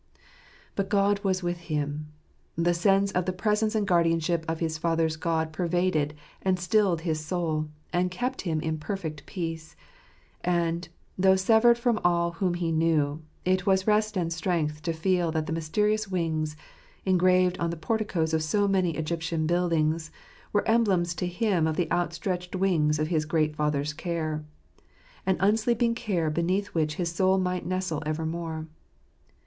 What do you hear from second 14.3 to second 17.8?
strength to feel that the mysterious wings, engraved on the